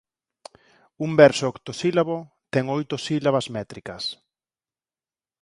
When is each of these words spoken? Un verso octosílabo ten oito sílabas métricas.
Un 1.05 1.11
verso 1.23 1.45
octosílabo 1.53 2.17
ten 2.53 2.65
oito 2.77 2.95
sílabas 3.05 3.47
métricas. 3.55 4.03